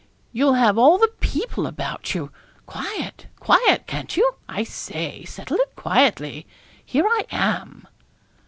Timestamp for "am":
7.29-7.87